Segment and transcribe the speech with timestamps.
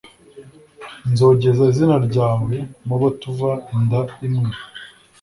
[1.11, 2.55] Nzogeza izina ryawe
[2.87, 4.49] mu bo tuva inda imwe